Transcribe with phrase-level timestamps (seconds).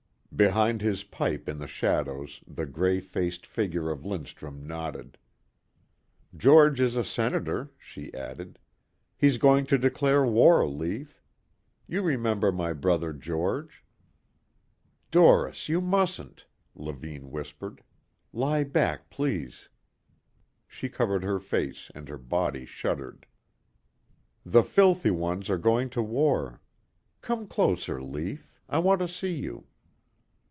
[0.33, 5.17] Behind his pipe in the shadows the grey faced figure of Lindstrum nodded.
[6.35, 8.57] "George is a Senator," she added.
[9.17, 11.21] "He's going to declare war, Lief.
[11.85, 13.83] You remember my brother George."
[15.11, 16.45] "Doris, you mustn't,"
[16.75, 17.83] Levine whispered.
[18.33, 19.67] "Lie back, please."
[20.65, 23.27] She covered her face and her body shuddered.
[24.45, 26.61] "The filthy ones are going to war.
[27.21, 28.57] Come closer, Lief.
[28.69, 29.67] I want to see you."